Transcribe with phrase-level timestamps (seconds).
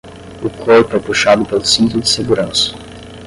[0.41, 2.73] O corpo é puxado pelo cinto de segurança